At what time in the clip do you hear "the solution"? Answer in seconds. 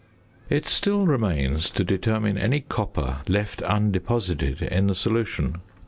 4.87-5.61